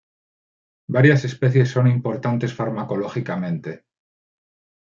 Varias 0.87 1.25
especies 1.25 1.69
son 1.69 1.85
importantes 1.87 2.55
farmacológicamente. 2.55 3.85